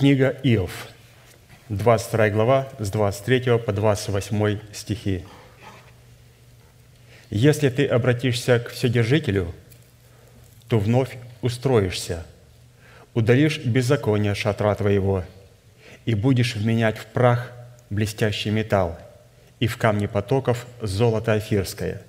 Книга 0.00 0.36
Иов, 0.44 0.86
22 1.70 2.30
глава, 2.30 2.68
с 2.78 2.88
23 2.88 3.58
по 3.58 3.72
28 3.72 4.60
стихи. 4.72 5.24
«Если 7.30 7.68
ты 7.68 7.84
обратишься 7.84 8.60
к 8.60 8.68
Вседержителю, 8.68 9.52
то 10.68 10.78
вновь 10.78 11.18
устроишься, 11.42 12.24
удалишь 13.12 13.58
беззаконие 13.58 14.36
шатра 14.36 14.72
твоего, 14.76 15.24
и 16.04 16.14
будешь 16.14 16.54
вменять 16.54 16.96
в 16.96 17.06
прах 17.06 17.50
блестящий 17.90 18.50
металл, 18.50 18.96
и 19.58 19.66
в 19.66 19.78
камни 19.78 20.06
потоков 20.06 20.68
золото 20.80 21.32
афирское. 21.32 22.02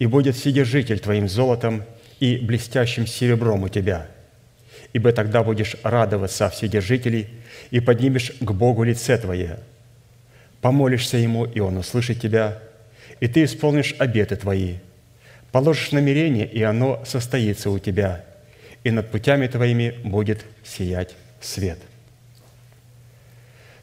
И 0.00 0.06
будет 0.06 0.34
Вседержитель 0.34 0.98
твоим 0.98 1.28
золотом 1.28 1.84
и 2.18 2.38
блестящим 2.38 3.06
серебром 3.06 3.62
у 3.62 3.68
тебя– 3.68 4.08
ибо 4.94 5.12
тогда 5.12 5.42
будешь 5.42 5.76
радоваться 5.82 6.48
Вседержителей 6.48 7.28
и 7.70 7.80
поднимешь 7.80 8.32
к 8.40 8.52
Богу 8.52 8.84
лице 8.84 9.18
твое. 9.18 9.58
Помолишься 10.62 11.18
Ему, 11.18 11.44
и 11.44 11.60
Он 11.60 11.76
услышит 11.76 12.20
тебя, 12.20 12.62
и 13.20 13.26
ты 13.26 13.44
исполнишь 13.44 13.94
обеты 13.98 14.36
твои. 14.36 14.76
Положишь 15.52 15.92
намерение, 15.92 16.46
и 16.46 16.62
оно 16.62 17.02
состоится 17.04 17.70
у 17.70 17.78
тебя, 17.78 18.24
и 18.84 18.90
над 18.90 19.10
путями 19.10 19.46
твоими 19.48 19.94
будет 20.04 20.44
сиять 20.64 21.14
свет». 21.40 21.78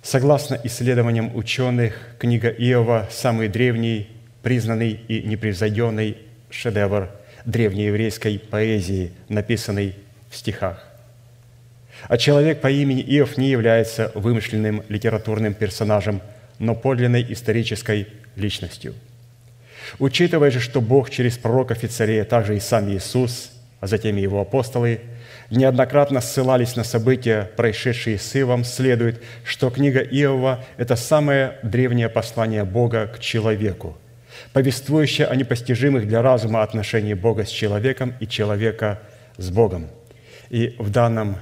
Согласно 0.02 0.60
исследованиям 0.64 1.36
ученых, 1.36 2.16
книга 2.18 2.50
Иова– 2.50 3.08
самый 3.12 3.50
древний, 3.50 4.08
признанный 4.42 5.00
и 5.08 5.22
непревзойденный 5.22 6.18
шедевр 6.50 7.12
древнееврейской 7.46 8.40
поэзии, 8.40 9.12
написанный 9.30 9.96
в 10.32 10.38
стихах. 10.38 10.91
А 12.08 12.18
человек 12.18 12.62
по 12.62 12.70
имени 12.70 13.02
Иов 13.02 13.38
не 13.38 13.50
является 13.50 14.12
вымышленным 14.16 14.84
литературным 14.90 15.54
персонажем, 15.54 16.22
но 16.60 16.76
подлинной 16.76 17.26
исторической 17.30 18.08
личностью. 18.36 18.94
Учитывая 20.00 20.52
же, 20.52 20.60
что 20.60 20.82
Бог 20.82 21.10
через 21.10 21.38
пророков 21.38 21.84
и 21.84 22.18
а 22.20 22.26
также 22.26 22.56
и 22.56 22.60
сам 22.60 22.90
Иисус, 22.90 23.52
а 23.80 23.88
затем 23.88 24.18
и 24.18 24.22
его 24.22 24.42
апостолы, 24.42 25.02
неоднократно 25.50 26.22
ссылались 26.22 26.76
на 26.76 26.84
события, 26.84 27.50
происшедшие 27.58 28.18
с 28.18 28.36
Иовом, 28.36 28.64
следует, 28.64 29.22
что 29.44 29.70
книга 29.70 30.00
Иова– 30.00 30.64
это 30.78 30.96
самое 30.96 31.58
древнее 31.64 32.10
послание 32.10 32.64
Бога 32.64 33.08
к 33.08 33.20
человеку, 33.20 33.98
повествующее 34.54 35.28
о 35.28 35.36
непостижимых 35.36 36.08
для 36.08 36.22
разума 36.22 36.64
отношениях 36.64 37.20
Бога 37.20 37.46
с 37.46 37.50
человеком 37.50 38.14
и 38.20 38.28
человека 38.28 39.00
с 39.38 39.50
Богом. 39.50 39.88
И 40.50 40.76
в 40.80 40.90
данном 40.90 41.38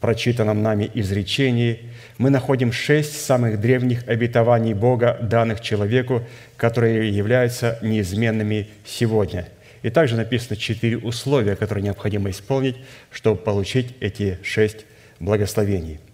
прочитанном 0.00 0.62
нами 0.62 0.90
изречении, 0.94 1.80
мы 2.18 2.30
находим 2.30 2.72
шесть 2.72 3.20
самых 3.20 3.60
древних 3.60 4.06
обетований 4.08 4.74
Бога, 4.74 5.18
данных 5.20 5.60
человеку, 5.60 6.22
которые 6.56 7.10
являются 7.10 7.78
неизменными 7.82 8.68
сегодня. 8.84 9.48
И 9.82 9.90
также 9.90 10.16
написано 10.16 10.56
четыре 10.56 10.98
условия, 10.98 11.56
которые 11.56 11.84
необходимо 11.84 12.30
исполнить, 12.30 12.76
чтобы 13.10 13.40
получить 13.40 13.94
эти 14.00 14.38
шесть 14.42 14.84
благословений– 15.20 16.00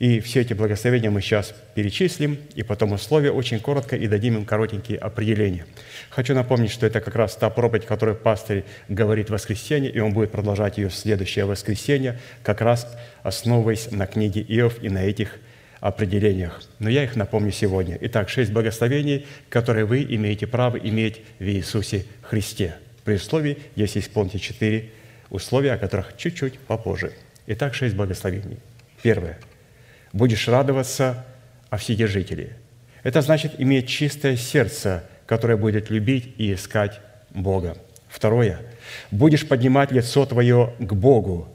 и 0.00 0.18
все 0.20 0.40
эти 0.40 0.54
благословения 0.54 1.10
мы 1.10 1.20
сейчас 1.20 1.54
перечислим, 1.74 2.38
и 2.54 2.62
потом 2.62 2.92
условия 2.92 3.30
очень 3.30 3.60
коротко, 3.60 3.96
и 3.96 4.08
дадим 4.08 4.38
им 4.38 4.44
коротенькие 4.46 4.96
определения. 4.96 5.66
Хочу 6.08 6.34
напомнить, 6.34 6.70
что 6.70 6.86
это 6.86 7.02
как 7.02 7.14
раз 7.14 7.36
та 7.36 7.50
проповедь, 7.50 7.84
которую 7.84 8.16
пастырь 8.16 8.64
говорит 8.88 9.28
в 9.28 9.34
воскресенье, 9.34 9.90
и 9.90 10.00
он 10.00 10.14
будет 10.14 10.32
продолжать 10.32 10.78
ее 10.78 10.88
в 10.88 10.94
следующее 10.94 11.44
воскресенье, 11.44 12.18
как 12.42 12.62
раз 12.62 12.90
основываясь 13.22 13.90
на 13.90 14.06
книге 14.06 14.40
Иов 14.48 14.82
и 14.82 14.88
на 14.88 15.04
этих 15.04 15.38
определениях. 15.80 16.62
Но 16.78 16.88
я 16.88 17.04
их 17.04 17.14
напомню 17.14 17.52
сегодня. 17.52 17.98
Итак, 18.00 18.30
шесть 18.30 18.52
благословений, 18.52 19.26
которые 19.50 19.84
вы 19.84 20.02
имеете 20.04 20.46
право 20.46 20.78
иметь 20.78 21.20
в 21.38 21.44
Иисусе 21.44 22.06
Христе. 22.22 22.76
При 23.04 23.16
условии, 23.16 23.58
если 23.76 24.00
исполните 24.00 24.38
четыре 24.38 24.92
условия, 25.28 25.72
о 25.72 25.78
которых 25.78 26.16
чуть-чуть 26.16 26.58
попозже. 26.58 27.12
Итак, 27.46 27.74
шесть 27.74 27.94
благословений. 27.94 28.56
Первое– 29.02 29.38
будешь 30.12 30.48
радоваться 30.48 31.24
о 31.68 31.76
Вседержителе. 31.76 32.56
Это 33.02 33.22
значит 33.22 33.54
иметь 33.58 33.88
чистое 33.88 34.36
сердце, 34.36 35.04
которое 35.26 35.56
будет 35.56 35.90
любить 35.90 36.34
и 36.36 36.52
искать 36.52 37.00
Бога. 37.30 37.76
Второе. 38.08 38.58
Будешь 39.10 39.46
поднимать 39.46 39.92
лицо 39.92 40.26
твое 40.26 40.74
к 40.78 40.92
Богу. 40.92 41.48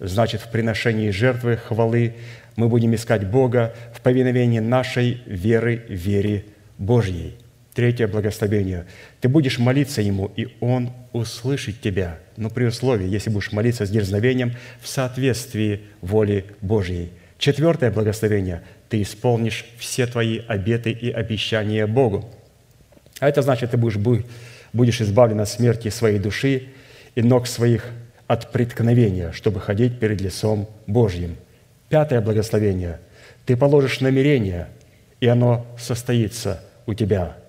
Значит, 0.00 0.42
в 0.42 0.50
приношении 0.50 1.10
жертвы, 1.10 1.56
хвалы 1.56 2.14
мы 2.56 2.68
будем 2.68 2.94
искать 2.94 3.26
Бога 3.26 3.74
в 3.94 4.00
повиновении 4.00 4.58
нашей 4.58 5.22
веры, 5.26 5.84
вере 5.88 6.44
Божьей. 6.76 7.36
Третье 7.72 8.08
благословение. 8.08 8.86
Ты 9.20 9.28
будешь 9.28 9.58
молиться 9.58 10.02
Ему, 10.02 10.32
и 10.34 10.48
Он 10.60 10.90
услышит 11.12 11.80
тебя, 11.80 12.18
но 12.36 12.48
при 12.48 12.64
условии, 12.64 13.06
если 13.06 13.30
будешь 13.30 13.52
молиться 13.52 13.84
с 13.84 13.90
дерзновением 13.90 14.54
в 14.80 14.88
соответствии 14.88 15.82
воле 16.00 16.44
Божьей– 16.60 17.10
Четвертое 17.38 17.90
благословение– 17.90 18.62
ты 18.88 19.02
исполнишь 19.02 19.66
все 19.78 20.06
твои 20.06 20.40
обеты 20.46 20.90
и 20.90 21.10
обещания 21.10 21.86
Богу. 21.86 22.24
А 23.18 23.28
это 23.28 23.42
значит, 23.42 23.72
ты 23.72 23.76
будешь, 23.76 23.96
будешь 24.72 25.00
избавлен 25.00 25.40
от 25.40 25.48
смерти 25.48 25.88
своей 25.88 26.20
души 26.20 26.68
и 27.16 27.22
ног 27.22 27.48
своих 27.48 27.86
от 28.28 28.52
преткновения, 28.52 29.32
чтобы 29.32 29.60
ходить 29.60 29.98
перед 29.98 30.20
лицом 30.20 30.68
Божьим. 30.86 31.36
Пятое 31.88 32.20
благословение– 32.20 33.00
ты 33.46 33.56
положишь 33.56 34.00
намерение, 34.00 34.66
и 35.20 35.28
оно 35.28 35.66
состоится 35.78 36.60
у 36.86 36.94
тебя– 36.94 37.36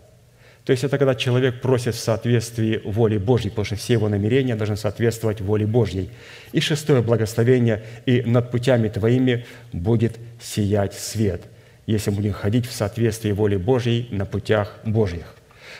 то 0.67 0.72
есть 0.72 0.83
это 0.83 0.97
когда 0.97 1.16
человек 1.16 1.61
просит 1.61 1.95
в 1.95 2.00
соответствии 2.00 2.81
воли 2.83 3.17
Божьей, 3.17 3.51
потому 3.51 3.63
что 3.63 3.78
все 3.78 3.94
его 3.94 4.09
намерения 4.09 4.53
должны 4.53 4.75
соответствовать 4.75 5.39
воле 5.39 5.66
Божьей. 5.66 6.09
И 6.51 6.59
шестое 6.59 7.01
благословение, 7.01 7.83
и 8.05 8.22
над 8.23 8.51
путями 8.51 8.89
твоими 8.89 9.45
будет 9.72 10.17
сиять 10.41 10.94
свет, 10.94 11.44
если 11.85 12.11
будем 12.11 12.33
ходить 12.33 12.66
в 12.66 12.73
соответствии 12.73 13.31
воли 13.31 13.56
Божьей 13.56 14.09
на 14.11 14.25
путях 14.25 14.75
Божьих. 14.83 15.35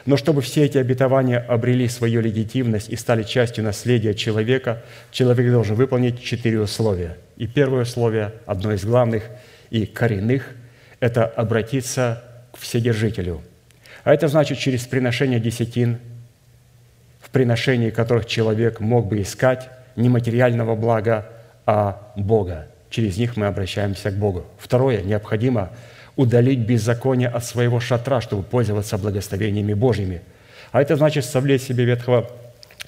Но 0.06 0.16
чтобы 0.16 0.42
все 0.42 0.64
эти 0.64 0.78
обетования 0.78 1.40
обрели 1.40 1.90
свою 1.90 2.22
легитимность 2.22 2.88
и 2.88 2.96
стали 2.96 3.24
частью 3.24 3.66
наследия 3.66 4.14
человека, 4.14 4.84
человек 5.12 5.52
должен 5.52 5.76
выполнить 5.76 6.24
четыре 6.24 6.62
условия. 6.62 7.18
И 7.36 7.46
первое 7.46 7.82
условие, 7.82 8.36
одно 8.46 8.72
из 8.72 8.86
главных 8.86 9.24
и 9.70 9.86
коренных, 9.86 10.56
это 11.02 11.26
обратиться 11.26 12.24
к 12.54 12.58
Вседержителю– 12.58 13.42
а 14.08 14.14
это 14.14 14.30
значит 14.30 14.58
через 14.58 14.86
приношение 14.86 15.38
десятин, 15.38 15.98
в 17.20 17.30
приношении 17.30 17.90
которых 17.90 18.26
человек 18.26 18.80
мог 18.80 19.08
бы 19.08 19.22
искать 19.22 19.70
не 19.98 20.08
материального 20.08 20.78
блага, 20.78 21.26
а 21.66 22.14
Бога. 22.16 22.70
Через 22.90 23.18
них 23.18 23.36
мы 23.36 23.48
обращаемся 23.48 24.10
к 24.10 24.14
Богу. 24.14 24.46
Второе, 24.60 25.02
необходимо 25.02 25.72
удалить 26.16 26.60
беззаконие 26.60 27.28
от 27.28 27.44
своего 27.44 27.82
шатра, 27.82 28.22
чтобы 28.22 28.44
пользоваться 28.44 28.98
благословениями 28.98 29.74
Божьими. 29.74 30.22
А 30.72 30.82
это 30.82 30.96
значит 30.96 31.26
совлечь 31.26 31.64
себе 31.64 31.84
ветхого 31.84 32.32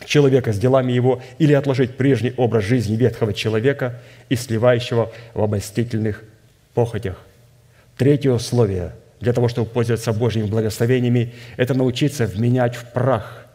человека 0.05 0.53
с 0.53 0.57
делами 0.57 0.93
его 0.93 1.21
или 1.37 1.51
отложить 1.51 1.97
прежний 1.97 2.33
образ 2.37 2.63
жизни 2.63 2.95
ветхого 2.95 3.33
человека 3.33 3.99
и 4.29 4.37
сливающего 4.37 5.11
в 5.33 5.43
обольстительных 5.43 6.23
похотях. 6.73 7.17
Третье 7.97 8.31
условие– 8.31 8.93
для 9.19 9.33
того, 9.33 9.47
чтобы 9.49 9.69
пользоваться 9.69 10.13
Божьими 10.13 10.45
благословениями, 10.45 11.33
это 11.57 11.73
научиться 11.73 12.25
вменять 12.25 12.75
в 12.75 12.85
прах 12.85 13.45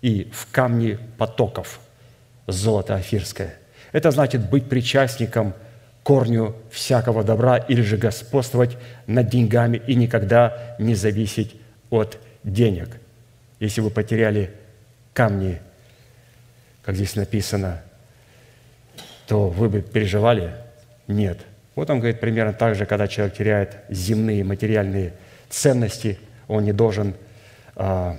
и 0.00 0.30
в 0.32 0.50
камни 0.50 0.98
потоков 1.16 1.80
золото 2.46 2.96
афирское. 2.96 3.54
Это 3.92 4.10
значит 4.10 4.48
быть 4.50 4.68
причастником 4.68 5.54
корню 6.02 6.56
всякого 6.70 7.22
добра 7.22 7.56
или 7.56 7.82
же 7.82 7.96
господствовать 7.96 8.76
над 9.06 9.28
деньгами 9.28 9.80
и 9.86 9.94
никогда 9.94 10.76
не 10.80 10.94
зависеть 10.96 11.54
от 11.90 12.18
денег. 12.42 12.88
Если 13.60 13.80
вы 13.80 13.90
потеряли 13.90 14.50
камни, 15.12 15.60
как 16.82 16.96
здесь 16.96 17.14
написано, 17.14 17.80
то 19.28 19.48
вы 19.48 19.68
бы 19.68 19.82
переживали? 19.82 20.52
Нет– 21.06 21.38
вот 21.74 21.88
он 21.88 21.98
говорит 21.98 22.20
примерно 22.20 22.52
так 22.52 22.74
же, 22.74 22.84
когда 22.84 23.08
человек 23.08 23.34
теряет 23.34 23.76
земные 23.88 24.44
материальные 24.44 25.14
ценности, 25.48 26.18
он 26.48 26.64
не 26.64 26.72
должен 26.72 27.14
а, 27.76 28.18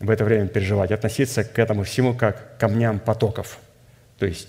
в 0.00 0.08
это 0.08 0.24
время 0.24 0.48
переживать, 0.48 0.90
относиться 0.90 1.44
к 1.44 1.58
этому 1.58 1.84
всему 1.84 2.14
как 2.14 2.56
к 2.56 2.60
камням 2.60 2.98
потоков. 2.98 3.58
То 4.18 4.26
есть 4.26 4.48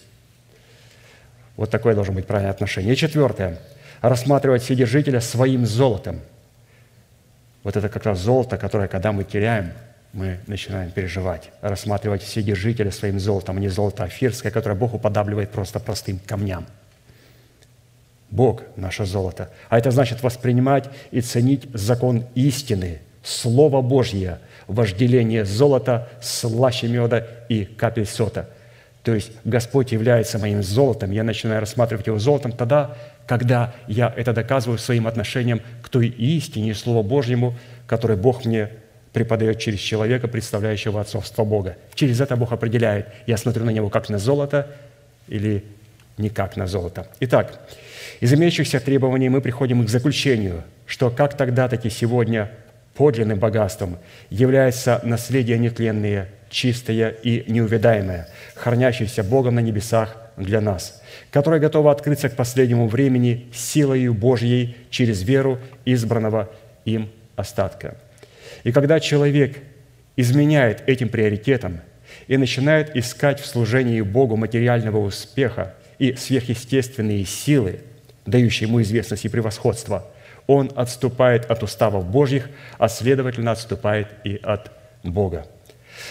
вот 1.57 1.69
такое 1.69 1.95
должно 1.95 2.13
быть 2.13 2.27
правильное 2.27 2.51
отношение. 2.51 2.93
И 2.93 2.97
четвертое. 2.97 3.59
Рассматривать 4.01 4.61
Вседержителя 4.63 5.19
своим 5.19 5.65
золотом. 5.65 6.21
Вот 7.63 7.75
это 7.75 7.89
как 7.89 8.05
раз 8.05 8.19
золото, 8.19 8.57
которое, 8.57 8.87
когда 8.87 9.11
мы 9.11 9.23
теряем, 9.23 9.71
мы 10.13 10.39
начинаем 10.47 10.91
переживать. 10.91 11.49
Рассматривать 11.61 12.21
Вседержителя 12.21 12.91
своим 12.91 13.19
золотом, 13.19 13.57
а 13.57 13.59
не 13.59 13.67
золото 13.67 14.03
афирское, 14.03 14.51
которое 14.51 14.75
Бог 14.75 14.93
уподабливает 14.93 15.49
просто 15.49 15.81
простым 15.81 16.19
камням– 16.19 16.65
Бог– 18.35 18.63
наше 18.75 19.05
золото. 19.05 19.49
А 19.69 19.77
это 19.77 19.91
значит 19.91 20.21
воспринимать 20.21 20.89
и 21.11 21.21
ценить 21.21 21.67
закон 21.73 22.25
истины, 22.35 22.99
Слово 23.23 23.81
Божье, 23.81 24.39
вожделение 24.67 25.45
золота 25.45 26.09
слаще 26.21 26.87
меда 26.87 27.25
и 27.49 27.65
капель 27.65 28.05
сота. 28.05 28.49
То 29.03 29.13
есть 29.13 29.31
Господь 29.45 29.91
является 29.91 30.37
моим 30.37 30.61
золотом, 30.63 31.11
я 31.11 31.23
начинаю 31.23 31.59
рассматривать 31.59 32.07
его 32.07 32.19
золотом 32.19 32.51
тогда, 32.51 32.95
когда 33.27 33.73
я 33.87 34.13
это 34.15 34.33
доказываю 34.33 34.77
своим 34.77 35.07
отношением 35.07 35.61
к 35.81 35.89
той 35.89 36.07
истине 36.07 36.71
и 36.71 36.73
Слову 36.73 37.03
Божьему, 37.03 37.55
которое 37.87 38.17
Бог 38.17 38.45
мне 38.45 38.69
преподает 39.13 39.59
через 39.59 39.79
человека, 39.79 40.27
представляющего 40.27 40.99
отцовство 40.99 41.45
Бога. 41.45 41.77
Через 41.93 42.19
это 42.19 42.35
Бог 42.35 42.51
определяет, 42.51 43.07
я 43.27 43.37
смотрю 43.37 43.63
на 43.63 43.69
него 43.69 43.89
как 43.89 44.09
на 44.09 44.17
золото 44.17 44.67
или 45.27 45.63
не 46.17 46.29
как 46.29 46.55
на 46.57 46.67
золото. 46.67 47.07
Итак, 47.19 47.59
из 48.19 48.33
имеющихся 48.33 48.79
требований 48.79 49.29
мы 49.29 49.41
приходим 49.41 49.85
к 49.85 49.89
заключению, 49.89 50.63
что 50.85 51.09
как 51.09 51.35
тогда, 51.35 51.67
так 51.67 51.85
и 51.85 51.89
сегодня 51.89 52.51
подлинным 52.93 53.39
богатством 53.39 53.97
является 54.29 55.01
наследие 55.03 55.57
нетленное, 55.57 56.29
чистое 56.49 57.09
и 57.09 57.51
неувядаемое, 57.51 58.29
хранящееся 58.55 59.23
Богом 59.23 59.55
на 59.55 59.59
небесах 59.59 60.15
для 60.37 60.61
нас, 60.61 61.01
которое 61.31 61.59
готово 61.59 61.91
открыться 61.91 62.29
к 62.29 62.35
последнему 62.35 62.87
времени 62.87 63.47
силою 63.53 64.13
Божьей 64.13 64.77
через 64.89 65.23
веру 65.23 65.59
избранного 65.85 66.49
им 66.85 67.09
остатка. 67.35 67.97
И 68.63 68.71
когда 68.71 68.99
человек 68.99 69.57
изменяет 70.15 70.87
этим 70.87 71.09
приоритетам 71.09 71.81
и 72.27 72.37
начинает 72.37 72.95
искать 72.95 73.39
в 73.39 73.45
служении 73.45 74.01
Богу 74.01 74.35
материального 74.35 74.97
успеха 74.97 75.73
и 75.99 76.15
сверхъестественные 76.15 77.25
силы, 77.25 77.81
дающие 78.25 78.67
ему 78.67 78.81
известность 78.81 79.25
и 79.25 79.29
превосходство, 79.29 80.05
он 80.47 80.71
отступает 80.75 81.45
от 81.49 81.63
уставов 81.63 82.05
Божьих, 82.05 82.49
а 82.77 82.87
следовательно 82.87 83.51
отступает 83.51 84.07
и 84.23 84.39
от 84.41 84.71
Бога. 85.03 85.45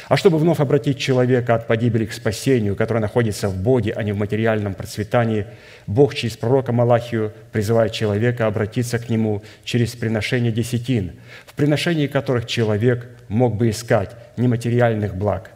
А 0.08 0.16
чтобы 0.16 0.38
вновь 0.38 0.60
обратить 0.60 0.98
человека 0.98 1.54
от 1.54 1.66
погибели 1.66 2.06
к 2.06 2.12
спасению, 2.12 2.76
которое 2.76 3.00
находится 3.00 3.48
в 3.48 3.56
Боге, 3.56 3.92
а 3.94 4.02
не 4.02 4.12
в 4.12 4.16
материальном 4.16 4.74
процветании, 4.74 5.46
Бог 5.86 6.14
через 6.14 6.36
пророка 6.36 6.72
Малахию 6.72 7.32
призывает 7.52 7.92
человека 7.92 8.46
обратиться 8.46 8.98
к 8.98 9.08
Нему 9.08 9.42
через 9.64 9.92
приношение 9.92 10.52
десятин, 10.52 11.12
в 11.46 11.54
приношении 11.54 12.06
которых 12.06 12.46
человек 12.46 13.08
мог 13.28 13.56
бы 13.56 13.70
искать 13.70 14.10
не 14.36 14.48
материальных 14.48 15.14
благ, 15.16 15.50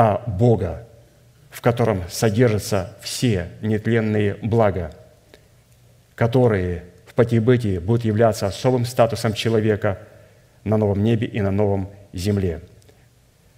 а 0.00 0.22
Бога, 0.26 0.86
в 1.50 1.60
котором 1.60 2.04
содержатся 2.08 2.96
все 3.02 3.48
нетленные 3.60 4.36
блага, 4.40 4.92
которые 6.14 6.84
в 7.06 7.12
потибытии 7.12 7.78
будут 7.78 8.04
являться 8.04 8.46
особым 8.46 8.86
статусом 8.86 9.34
человека– 9.34 9.98
на 10.64 10.76
новом 10.76 11.02
небе 11.02 11.26
и 11.26 11.40
на 11.40 11.50
новом 11.50 11.90
земле». 12.12 12.60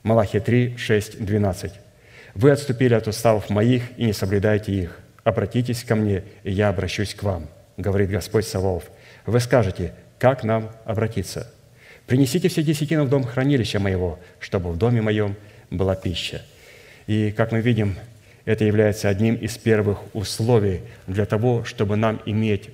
Малахия 0.03 0.41
3, 0.41 0.77
6, 0.77 1.25
12. 1.25 1.73
«Вы 2.35 2.51
отступили 2.51 2.95
от 2.95 3.07
уставов 3.07 3.51
моих 3.51 3.83
и 3.97 4.05
не 4.05 4.13
соблюдаете 4.13 4.73
их. 4.73 4.99
Обратитесь 5.25 5.85
ко 5.85 5.95
мне, 5.95 6.25
и 6.43 6.51
я 6.51 6.69
обращусь 6.69 7.15
к 7.15 7.23
вам, 7.23 7.49
говорит 7.77 8.11
Господь 8.11 8.47
Саваоф. 8.47 8.85
Вы 9.27 9.39
скажете, 9.39 9.93
как 10.19 10.43
нам 10.43 10.71
обратиться? 10.85 11.53
Принесите 12.07 12.49
все 12.49 12.63
десятины 12.63 13.05
в 13.05 13.09
дом 13.09 13.23
хранилища 13.23 13.79
моего, 13.79 14.19
чтобы 14.41 14.73
в 14.73 14.77
доме 14.77 15.01
моем 15.01 15.37
была 15.77 15.95
пища». 15.97 16.43
И, 17.07 17.33
как 17.33 17.53
мы 17.53 17.61
видим, 17.61 17.97
это 18.45 18.65
является 18.65 19.09
одним 19.09 19.35
из 19.35 19.57
первых 19.57 19.99
условий 20.15 20.81
для 21.07 21.27
того, 21.27 21.65
чтобы 21.65 21.97
нам 21.97 22.21
иметь 22.27 22.71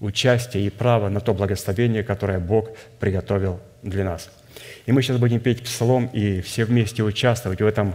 участие 0.00 0.66
и 0.66 0.70
право 0.70 1.08
на 1.08 1.20
то 1.20 1.34
благословение, 1.34 2.02
которое 2.02 2.38
Бог 2.38 2.70
приготовил 3.00 3.60
для 3.82 4.04
нас. 4.04 4.30
И 4.86 4.92
мы 4.92 5.02
сейчас 5.02 5.18
будем 5.18 5.40
петь 5.40 5.62
псалом 5.62 6.06
и 6.12 6.40
все 6.40 6.64
вместе 6.64 7.02
участвовать 7.02 7.60
в 7.60 7.66
этом 7.66 7.94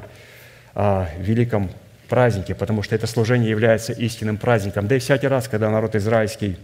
а, 0.76 1.10
великом 1.18 1.70
празднике, 2.10 2.56
потому 2.56 2.84
что 2.84 2.96
это 2.96 3.08
служение 3.08 3.50
является 3.50 3.94
истинным 3.94 4.38
праздником. 4.38 4.88
Да 4.88 4.96
и 4.96 5.00
всякий 5.00 5.28
раз, 5.28 5.48
когда 5.48 5.70
народ 5.70 5.96
израильский 5.96 6.58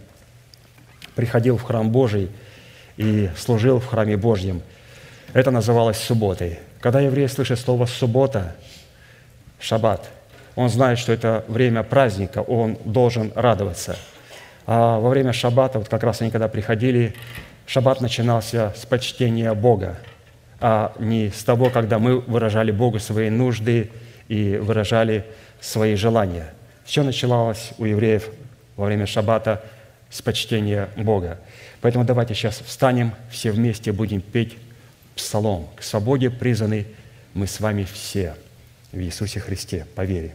приходил 1.14 1.56
в 1.56 1.62
храм 1.62 1.90
Божий 1.90 2.30
и 2.96 3.30
служил 3.36 3.80
в 3.80 3.86
храме 3.86 4.16
Божьем, 4.16 4.62
это 5.32 5.50
называлось 5.50 5.98
субботой. 5.98 6.58
Когда 6.80 7.00
еврей 7.00 7.28
слышит 7.28 7.58
слово 7.58 7.86
«суббота», 7.86 8.56
«шаббат», 9.58 10.08
он 10.56 10.68
знает, 10.68 10.98
что 10.98 11.12
это 11.12 11.44
время 11.48 11.82
праздника, 11.82 12.40
он 12.40 12.78
должен 12.84 13.32
радоваться– 13.34 13.96
а 14.72 15.00
во 15.00 15.08
время 15.08 15.32
шаббата, 15.32 15.80
вот 15.80 15.88
как 15.88 16.04
раз 16.04 16.20
они 16.20 16.30
когда 16.30 16.46
приходили, 16.46 17.14
шаббат 17.66 18.00
начинался 18.00 18.72
с 18.76 18.86
почтения 18.86 19.52
Бога, 19.52 19.98
а 20.60 20.92
не 21.00 21.30
с 21.30 21.42
того, 21.42 21.70
когда 21.70 21.98
мы 21.98 22.20
выражали 22.20 22.70
Богу 22.70 23.00
свои 23.00 23.30
нужды 23.30 23.90
и 24.28 24.56
выражали 24.58 25.24
свои 25.60 25.96
желания. 25.96 26.54
Все 26.84 27.02
начиналось 27.02 27.72
у 27.78 27.84
евреев 27.84 28.28
во 28.76 28.84
время 28.84 29.06
шаббата 29.06 29.60
с 30.08 30.22
почтения 30.22 30.88
Бога. 30.96 31.38
Поэтому 31.80 32.04
давайте 32.04 32.34
сейчас 32.34 32.62
встанем, 32.64 33.12
все 33.28 33.50
вместе 33.50 33.90
будем 33.90 34.20
петь 34.20 34.56
псалом. 35.14 35.68
К 35.76 35.82
свободе 35.82 36.30
призваны 36.30 36.86
мы 37.34 37.46
с 37.46 37.60
вами 37.60 37.84
все 37.84 38.36
в 38.92 38.98
Иисусе 38.98 39.40
Христе 39.40 39.86
по 39.94 40.04
вере. 40.04 40.34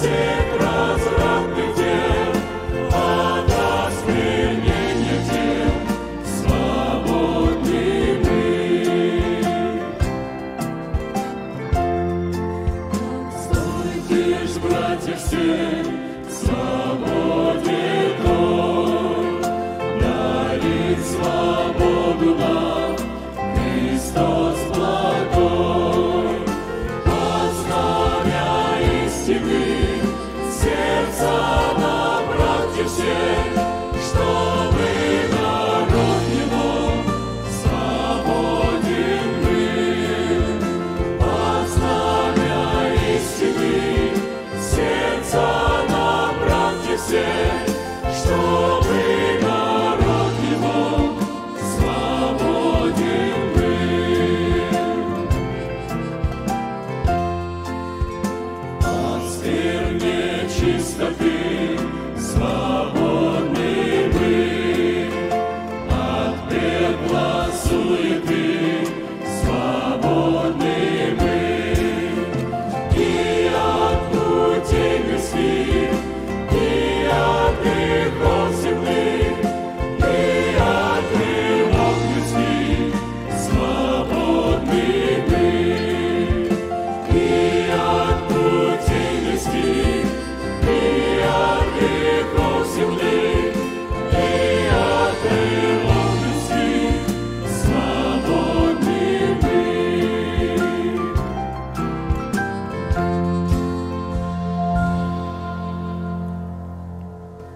sin. 0.00 0.49
Спасе, 47.10 47.26
чтобы 48.14 49.19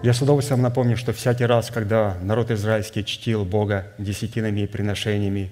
Я 0.05 0.13
с 0.13 0.21
удовольствием 0.21 0.61
напомню, 0.61 0.97
что 0.97 1.13
всякий 1.13 1.45
раз, 1.45 1.71
когда 1.71 2.15
народ 2.21 2.51
израильский 2.51 3.03
чтил 3.03 3.43
Бога 3.43 3.87
десятинами 3.97 4.59
и 4.59 4.67
приношениями, 4.67 5.49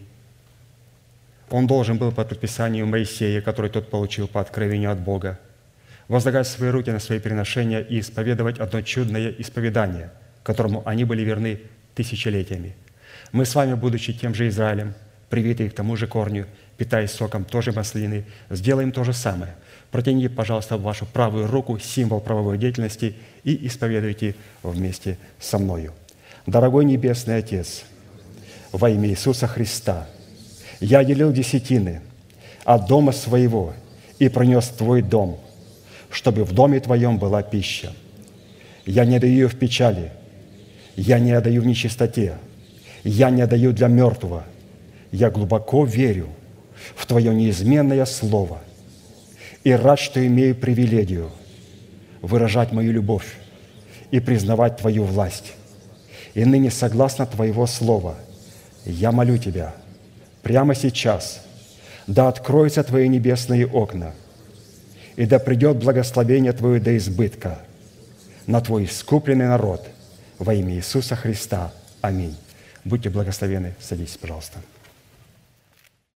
он 1.49 1.65
должен 1.65 1.97
был 1.97 2.11
по 2.11 2.23
предписанию 2.23 2.85
Моисея, 2.85 3.41
который 3.41 3.71
тот 3.71 3.89
получил 3.89 4.27
по 4.27 4.39
откровению 4.39 4.91
от 4.91 4.99
Бога, 4.99 5.39
возлагать 6.07 6.47
свои 6.47 6.69
руки 6.69 6.91
на 6.91 6.99
свои 6.99 7.17
приношения 7.17 7.79
и 7.79 7.99
исповедовать 7.99 8.59
одно 8.59 8.83
чудное 8.83 9.33
исповедание, 9.39 10.11
которому 10.43 10.83
они 10.85 11.03
были 11.03 11.23
верны 11.23 11.61
тысячелетиями. 11.95 12.75
Мы 13.31 13.45
с 13.45 13.55
вами, 13.55 13.73
будучи 13.73 14.13
тем 14.13 14.35
же 14.35 14.47
Израилем, 14.49 14.93
привитые 15.31 15.71
к 15.71 15.73
тому 15.73 15.95
же 15.95 16.05
корню, 16.05 16.45
питаясь 16.77 17.09
соком 17.09 17.43
тоже 17.43 17.71
маслины, 17.71 18.25
сделаем 18.51 18.91
то 18.91 19.03
же 19.03 19.13
самое. 19.13 19.55
Протяните, 19.93 20.27
пожалуйста, 20.27 20.75
вашу 20.77 21.05
правую 21.05 21.45
руку, 21.45 21.77
символ 21.77 22.19
правовой 22.19 22.57
деятельности, 22.57 23.13
и 23.43 23.67
исповедуйте 23.67 24.33
вместе 24.63 25.19
со 25.39 25.59
мною. 25.59 25.93
Дорогой 26.47 26.83
Небесный 26.83 27.37
Отец, 27.37 27.83
во 28.71 28.89
имя 28.89 29.07
Иисуса 29.09 29.45
Христа, 29.45 30.07
я 30.79 31.03
делил 31.03 31.31
десятины 31.31 32.01
от 32.63 32.87
дома 32.87 33.11
своего 33.11 33.75
и 34.17 34.29
принес 34.29 34.67
Твой 34.69 35.03
дом, 35.03 35.39
чтобы 36.09 36.43
в 36.43 36.53
доме 36.53 36.79
Твоем 36.79 37.19
была 37.19 37.43
пища. 37.43 37.93
Я 38.87 39.05
не 39.05 39.19
даю 39.19 39.31
ее 39.31 39.47
в 39.47 39.59
печали, 39.59 40.11
я 40.95 41.19
не 41.19 41.33
отдаю 41.33 41.61
в 41.61 41.67
нечистоте, 41.67 42.39
я 43.03 43.29
не 43.29 43.43
отдаю 43.43 43.73
для 43.73 43.89
мертвого. 43.89 44.43
Я 45.11 45.29
глубоко 45.29 45.85
верю 45.85 46.29
в 46.95 47.05
Твое 47.05 47.31
неизменное 47.31 48.05
Слово– 48.05 48.59
и 49.63 49.71
рад, 49.71 49.99
что 49.99 50.25
имею 50.25 50.55
привилегию 50.55 51.31
выражать 52.21 52.71
мою 52.71 52.91
любовь 52.91 53.35
и 54.11 54.19
признавать 54.19 54.77
Твою 54.77 55.03
власть. 55.03 55.53
И 56.33 56.45
ныне, 56.45 56.71
согласно 56.71 57.25
Твоего 57.25 57.67
Слова, 57.67 58.15
я 58.85 59.11
молю 59.11 59.37
Тебя 59.37 59.73
прямо 60.41 60.75
сейчас, 60.75 61.41
да 62.07 62.27
откроются 62.27 62.83
Твои 62.83 63.07
небесные 63.07 63.67
окна, 63.67 64.13
и 65.15 65.25
да 65.25 65.39
придет 65.39 65.77
благословение 65.77 66.53
Твое 66.53 66.79
до 66.79 66.97
избытка 66.97 67.59
на 68.47 68.61
Твой 68.61 68.85
искупленный 68.85 69.47
народ 69.47 69.87
во 70.39 70.53
имя 70.53 70.75
Иисуса 70.75 71.15
Христа. 71.15 71.71
Аминь. 72.01 72.35
Будьте 72.83 73.09
благословены. 73.09 73.75
Садитесь, 73.79 74.17
пожалуйста. 74.17 74.59